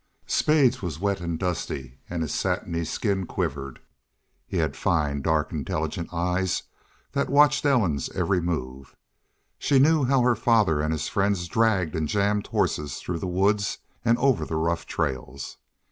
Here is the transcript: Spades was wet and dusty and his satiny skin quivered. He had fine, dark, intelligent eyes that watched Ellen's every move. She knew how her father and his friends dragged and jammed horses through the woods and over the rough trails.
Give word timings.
Spades 0.25 0.81
was 0.81 0.99
wet 0.99 1.21
and 1.21 1.37
dusty 1.37 1.99
and 2.09 2.23
his 2.23 2.33
satiny 2.33 2.85
skin 2.85 3.27
quivered. 3.27 3.77
He 4.47 4.57
had 4.57 4.75
fine, 4.75 5.21
dark, 5.21 5.51
intelligent 5.51 6.11
eyes 6.11 6.63
that 7.11 7.29
watched 7.29 7.67
Ellen's 7.67 8.09
every 8.15 8.41
move. 8.41 8.95
She 9.59 9.77
knew 9.77 10.05
how 10.05 10.21
her 10.21 10.35
father 10.35 10.81
and 10.81 10.91
his 10.91 11.07
friends 11.07 11.47
dragged 11.47 11.95
and 11.95 12.07
jammed 12.07 12.47
horses 12.47 12.97
through 12.97 13.19
the 13.19 13.27
woods 13.27 13.77
and 14.03 14.17
over 14.17 14.43
the 14.43 14.55
rough 14.55 14.87
trails. 14.87 15.57